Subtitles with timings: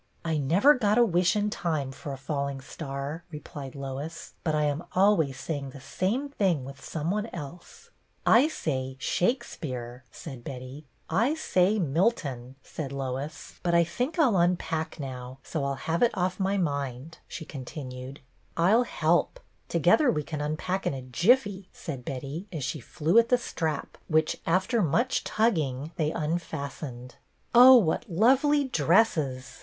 [0.33, 4.63] "I never got a wish in time for a falling star," replied Lois," but I
[4.63, 7.91] am always saying the same thing with some one else.""
[8.39, 10.87] I say' Shakespeare, '"said Betty."
[11.27, 14.99] I say' Milton,'" said Lois." But I think 6 8z BETTY BAIRD I 'll unpack
[14.99, 18.21] now, so I 'll have it off my mind," she continued."
[18.57, 19.39] I 'll help.
[19.69, 23.99] Together we can unpack in a jiffy," said Betty, as she flew at the strap,
[24.07, 27.17] which, after much tugging, they unfastened."
[27.53, 29.59] Oh, what lovely dresses!